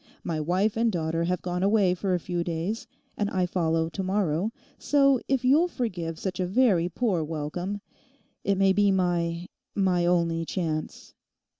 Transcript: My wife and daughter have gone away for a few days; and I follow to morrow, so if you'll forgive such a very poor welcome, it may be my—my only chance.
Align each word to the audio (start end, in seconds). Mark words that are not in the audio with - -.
My 0.23 0.39
wife 0.41 0.75
and 0.77 0.91
daughter 0.91 1.25
have 1.25 1.43
gone 1.43 1.61
away 1.61 1.93
for 1.93 2.15
a 2.15 2.19
few 2.19 2.43
days; 2.43 2.87
and 3.15 3.29
I 3.29 3.45
follow 3.45 3.87
to 3.89 4.01
morrow, 4.01 4.51
so 4.79 5.19
if 5.27 5.45
you'll 5.45 5.67
forgive 5.67 6.17
such 6.17 6.39
a 6.39 6.47
very 6.47 6.89
poor 6.89 7.23
welcome, 7.23 7.81
it 8.43 8.57
may 8.57 8.73
be 8.73 8.89
my—my 8.89 10.05
only 10.07 10.43
chance. 10.43 11.13